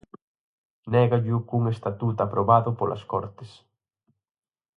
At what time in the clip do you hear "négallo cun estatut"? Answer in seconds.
0.93-2.17